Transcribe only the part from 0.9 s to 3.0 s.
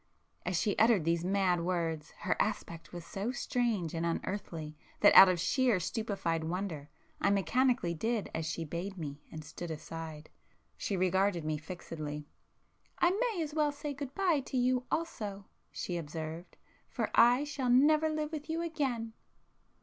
these mad words, her aspect